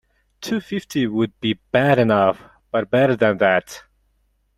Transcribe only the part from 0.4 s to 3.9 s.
Two fifty would be bad enough, but better than that.